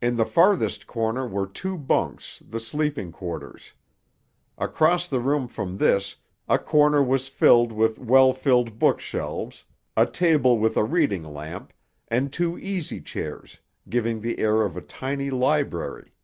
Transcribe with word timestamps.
In 0.00 0.14
the 0.16 0.24
farthest 0.24 0.86
corner 0.86 1.26
were 1.26 1.44
two 1.48 1.76
bunks, 1.76 2.40
the 2.48 2.60
sleeping 2.60 3.10
quarters. 3.10 3.74
Across 4.56 5.08
the 5.08 5.18
room 5.18 5.48
from 5.48 5.78
this, 5.78 6.14
a 6.48 6.56
corner 6.56 7.02
was 7.02 7.26
filled 7.26 7.72
with 7.72 7.98
well 7.98 8.32
filled 8.32 8.78
bookshelves, 8.78 9.64
a 9.96 10.06
table 10.06 10.56
with 10.60 10.76
a 10.76 10.84
reading 10.84 11.24
lamp, 11.24 11.72
and 12.06 12.32
two 12.32 12.56
easy 12.60 13.00
chairs, 13.00 13.58
giving 13.88 14.20
the 14.20 14.38
air 14.38 14.62
of 14.62 14.76
a 14.76 14.80
tiny 14.82 15.30
library. 15.30 16.14